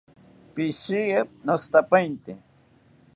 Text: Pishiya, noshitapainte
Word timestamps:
Pishiya, 0.53 1.19
noshitapainte 1.45 2.31